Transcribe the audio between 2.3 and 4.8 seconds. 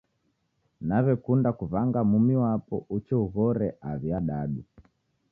wapo uche ughore aw'i adadu